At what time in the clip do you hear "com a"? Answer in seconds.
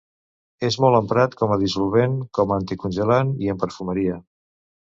1.41-1.59, 2.39-2.57